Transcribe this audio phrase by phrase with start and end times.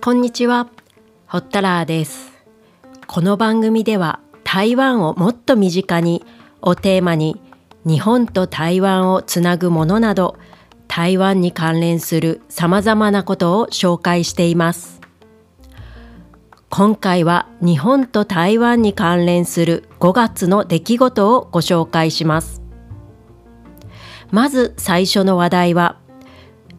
[0.00, 0.68] こんにちは、
[1.26, 2.32] ホッタラーです。
[3.08, 6.24] この番組では台湾をもっと身近に
[6.62, 7.40] をテーマに
[7.84, 10.36] 日本と台湾をつなぐものなど
[10.86, 15.00] 台湾に関連する様々なことを紹介しています。
[16.70, 22.63] 今回は日本と台湾に関連する5月の出来事をご紹介します。
[24.34, 25.96] まず最初の話題は、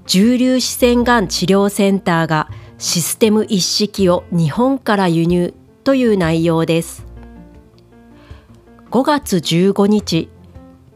[0.08, 5.54] 重粒子線がん治療センターがシステム一式を日本から輸入
[5.86, 7.06] という内容です。
[8.92, 10.28] 5月15日、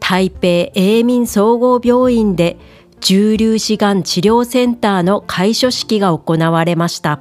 [0.00, 2.58] 台北永民総合病院で
[3.00, 7.20] 重粒子がん治療センターの開所式が行われました。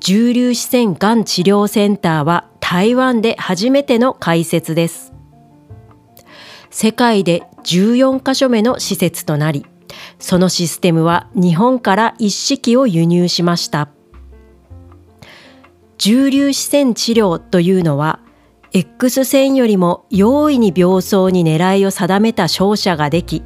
[0.00, 5.19] 重粒子線がん治療センターは台湾で初めての開設です。
[6.70, 9.66] 世界で14カ所目の施設となり、
[10.18, 13.90] そのシステムは日本から一式を輸入しました。
[15.98, 18.20] 重粒子線治療というのは、
[18.72, 23.42] X 線よりも容易に病巣に狙いを定めた照射ができ、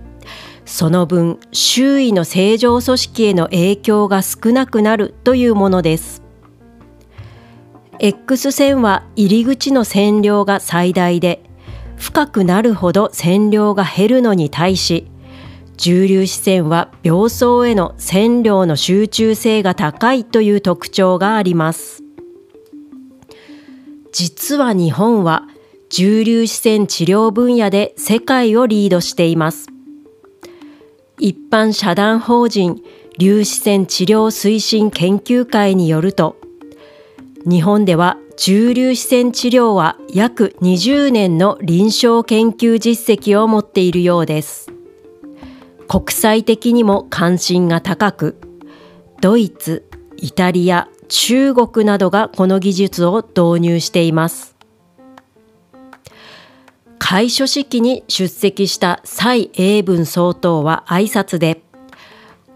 [0.67, 6.23] その分周囲の正常組織への影響が少なくなるというものです。
[7.98, 11.44] X 線は入り口の線量が最大で
[11.97, 15.06] 深くなるほど線量が減るのに対し
[15.77, 22.03] 重粒子線は病巣への線量の集中性が高いという特徴があります。
[24.12, 25.48] 実は日本は
[25.91, 29.69] 重粒子線治療分野で世界をリードしています。
[31.19, 32.81] 一般社団法人
[33.19, 36.36] 粒子線治療推進研究会によると
[37.47, 44.73] 日本では重粒子線治療は約20年の臨床研究実績を持っているようです。
[45.89, 48.41] 国際的にも関心が高く、
[49.21, 54.57] ドイツ、イタリア、中国などがこの技術を導入しています。
[56.98, 61.64] 開所式に出席した蔡英文総統は挨拶で、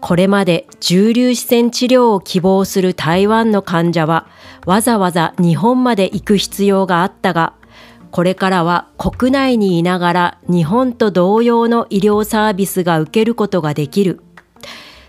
[0.01, 4.27] これまで重粒子線治療を希望する台湾の患者は
[4.65, 7.53] わざわざ日本まで行く必要があったが、
[8.11, 14.21] これからは国内にいながら日本と同様の医療サービスが受けることができる。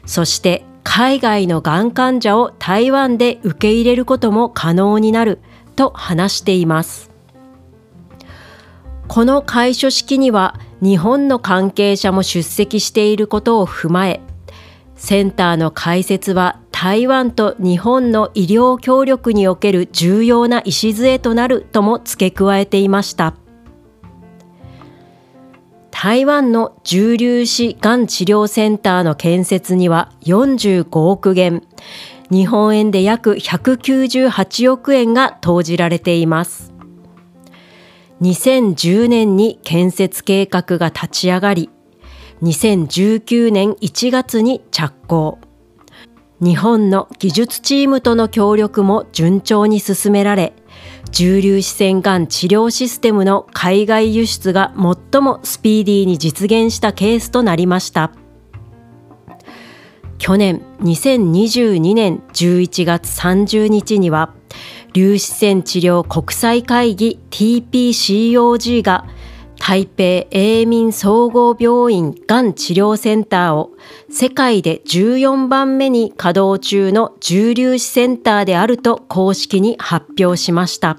[0.06, 5.38] そして海外のがん患者を台湾で受け入れることも可能になる
[5.76, 7.10] と話しています。
[9.06, 14.20] この開所式には日本の関係者も出席していることを踏まえ、
[15.00, 23.34] センターの開設は台湾と日本の医療協力における重要な礎となるとも付け加えていました。
[25.90, 31.62] 台湾の重粒子がん治療センターの建設には45億元、
[32.30, 36.74] 日本円で約198億円が投じられています。
[38.20, 41.70] 2010年に建設計画が立ち上がり、
[42.42, 45.38] 2019年1月に着工。
[46.40, 50.54] 日本の技術チームとの協力も順調に進められ、
[51.10, 54.72] 重粒子線がん治療システムの海外輸出が
[55.12, 58.10] 最もスピーディーに実現したケースとなりました。
[60.16, 64.32] 去年2022年11月30日には、
[64.94, 69.06] 粒子線治療国際会議 TPCOG が
[69.70, 73.70] 台北永民総合病院がん治療センターを
[74.10, 80.98] 世界で14番目に稼働中の重粒子センターであると公式に発表しました。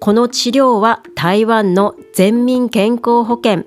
[0.00, 3.62] この治療は台湾の全民健康保険、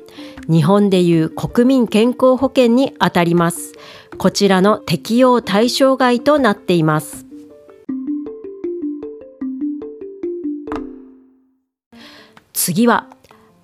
[0.50, 3.76] 日本でいう国民健康保険にあたります。
[4.18, 7.26] こちらの適用対象外となっています。
[12.52, 13.08] 次は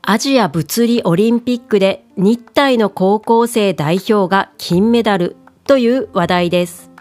[0.07, 5.35] アジア物理オリンピックで日体の高校生代表が金メダル
[5.65, 6.91] という話題です。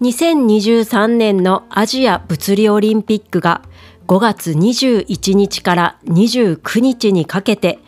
[0.00, 3.62] 2023年のアジア物理オリンピックが
[4.08, 7.78] 5月21日から29日にかけて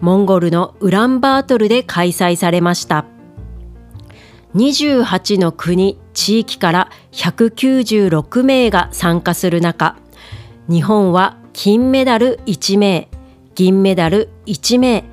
[0.00, 3.06] モンゴルのウランバートルで開催されました。
[4.56, 9.96] 28の国、地域から196名が参加する中、
[10.68, 13.08] 日本は金メダル1名、
[13.54, 15.04] 銀メダル1名、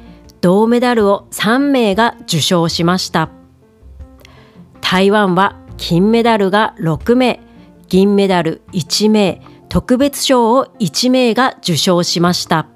[0.42, 3.30] 銅メダルを3名が受賞しました。
[4.82, 7.40] 台湾は金メダルが6名、
[7.88, 9.40] 銀メダル1名、
[9.70, 12.68] 特別賞を1名が受賞しました。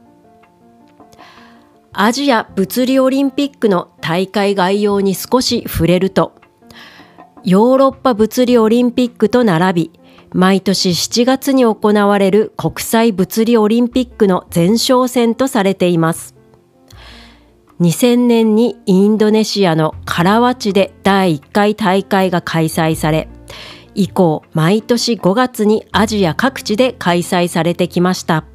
[1.92, 6.36] アジア物理オリンピックの大会概要に少し触れると、
[7.44, 10.00] ヨーロッパ物理オリンピックと並び、
[10.34, 16.36] 毎年7月に行われる国際物理オリンピックの前哨戦とされています。
[17.82, 23.28] 2000年にインドネシアのカラワチで第1回大会が開催され、
[23.96, 28.46] 以降毎年5月にアジア各地で開催されてきました。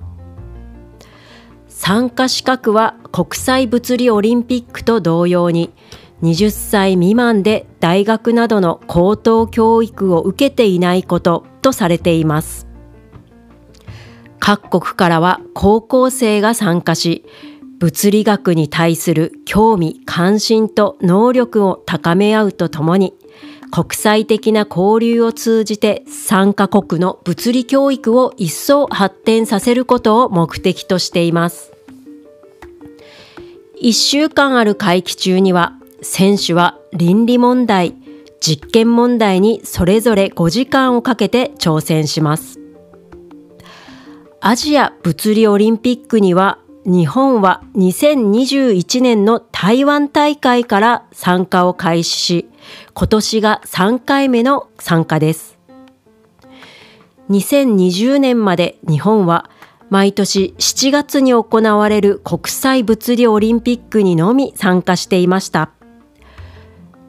[1.68, 5.72] 参加資格は国際物理オリンピックと同様に
[6.22, 12.66] 20歳未満で大学などの高等教育を受けていないこととされています。
[14.38, 17.24] 各国からは高校生が参加し、
[17.78, 23.14] 物理学に対する興味関心と能力を高め合うとともに、
[23.70, 31.72] 国際的な交流を通じて参加国の物理教育を一層発展させることを目的としています。
[33.80, 37.94] 1週間ある会期中には、選手は倫理問題、
[38.40, 42.58] 実験問題にそれぞれ5時間をかけて挑戦します。
[44.40, 52.48] アジア物理オリンピックには日本は2021年の台湾大会から参加を開始し、
[52.94, 55.58] 今年が3回目の参加です。
[57.28, 59.50] 2020年まで日本は
[59.90, 65.70] 毎年7月に行われる国際物理オリンピックにのみ参加していました。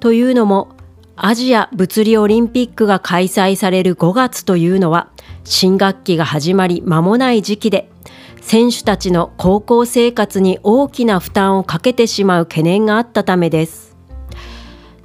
[0.01, 0.69] というのも、
[1.15, 5.09] アジア物理オリンピックが開催される5月というのは、
[5.43, 7.89] 新学期が始まり間もない時期で、
[8.41, 13.95] 選手たちの高校生活に大きな負担をかけてしまう懸念があったためです。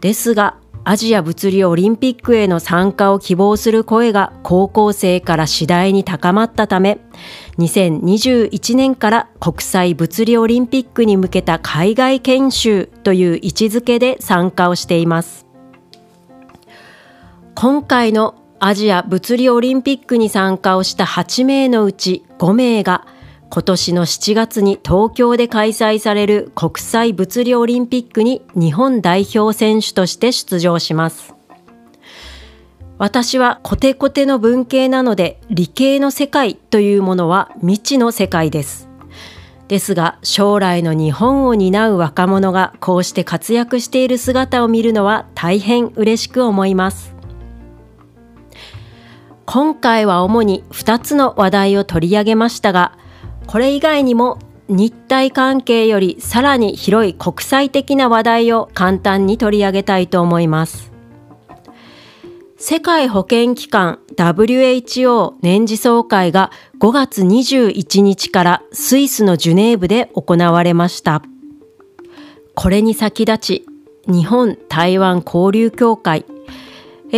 [0.00, 0.56] ですが、
[0.88, 7.00] アジア物理オリンピックへの参加を希望する声が高校生から次第に高まったため、
[7.58, 15.45] 2021年から国際物理オリンピックに向けた海外研修という位置づけで参加をしています。
[17.58, 23.06] 今回のアジア物理オリンピックに参加をした8名のうち5名が
[23.48, 31.34] 今年の7月に東京で開催される国際物理オリンピックに日本代表選手として出場します。
[32.98, 38.86] 私はコテコテの文系なので理系の世界というものは未知の世界です。
[39.68, 47.15] ですが将来の日本を担う若者がこうして活躍している姿を見るのは大変嬉しく思います。
[49.46, 52.98] 今回は主に2つの話題を取り上げましたが、
[53.46, 54.38] これ以外にも
[54.68, 60.92] 日体関係よりさらに広い国際的な話題を簡単に取り上げたいと思います。
[62.58, 66.50] 世界保健機関 WHO 年次総会が
[66.80, 71.22] 5月21日からスイスのジュネーブで行われました。
[72.56, 73.66] これに先立ち、
[74.08, 76.24] 日本台湾交流協会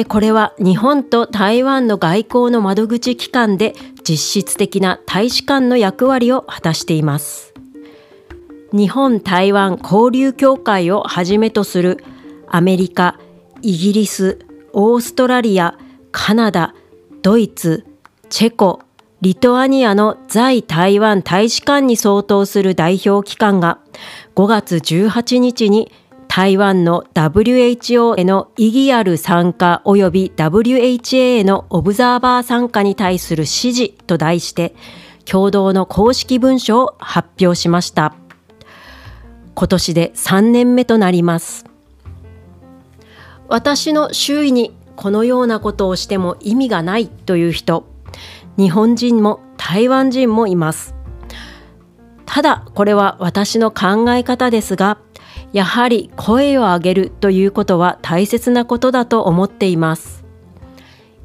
[0.04, 3.74] これは日本と台湾の外交の窓口機関で
[4.08, 7.54] 実質的な大使館の役割を果たしています。
[8.72, 12.04] 日本台湾交流協会をはじめとする
[12.48, 13.18] アメリカ、
[13.62, 14.38] イギリス、
[14.72, 15.78] オーストラリア、
[16.12, 16.74] カナダ、
[17.22, 17.86] ドイツ、
[18.28, 18.82] チェコ、
[19.20, 23.78] リトアニアの在台湾大使館に相当する代表機関が
[24.36, 25.90] 5月18日に
[26.38, 34.76] 台湾の WHO への意義ある参加及び WHA へのオブザーバー参加に対する支持と題して
[35.24, 38.14] 共同の公式文書を発表しました。
[39.56, 41.64] 今年で3年目となります。
[43.48, 47.84] 私の周囲にこのようなことをしても意味がないという人、
[48.56, 50.94] 日本人も台湾人もいます。
[52.26, 54.98] ただこれは私の考え方ですが、
[55.52, 60.24] やはり声を上げるということは大切なことだと思っています。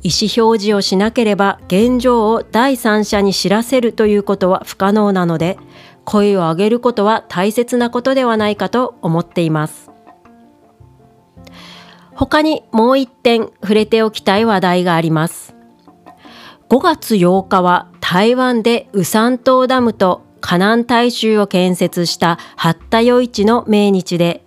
[0.01, 5.57] 意思表示をしなければ現状を第三者に知らせるということは不可能なので、
[6.03, 9.89] 声を上げることは大切なことではないかと思っています。
[12.15, 15.55] 他にもう一点触れておきたい話題があります。
[16.69, 24.45] 5月8日は台湾でウサン島ダムと河南大衆を建設した八田余市の命日で、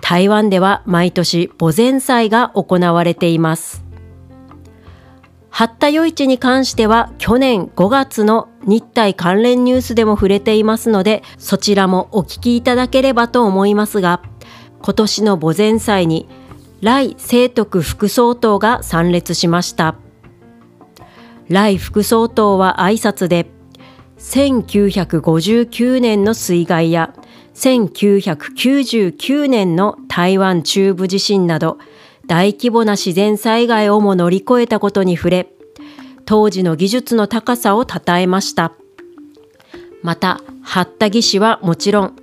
[0.00, 3.84] 台湾では毎年墓前祭が行われています。
[5.50, 14.22] 八田余市に関しては去年5月の日体関連ニュースでも触れていますので、そちらもお聞きいただければと思いますが、
[14.80, 16.28] 今年の墓前祭に
[16.80, 19.96] 来清徳副総統が参列しました。
[21.48, 23.50] 来副総統は挨拶で、
[24.18, 27.14] 1959年の水害や
[27.54, 31.78] 1999年の台湾中部地震など
[32.26, 35.48] 大規模な自然災害をも乗り越えたことに触れ、
[36.24, 38.72] 当時の技術の高さを称えました。
[40.02, 42.16] また、八田義氏はもちろん、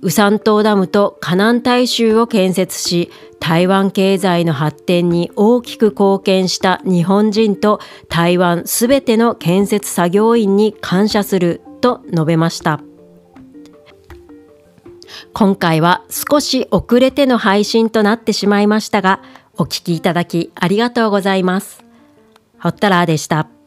[0.00, 12.80] ウサン島ダムと河南大衆を建設し、台湾経済の発展に大きく貢献した日本人と台湾すべての建設作業員に感謝すると述べました。
[15.32, 19.20] 今回は少し遅れての配信となってしまいましたが、
[19.56, 21.84] お聞きいただきありがとうございます。
[22.60, 23.57] ホッタラーでした。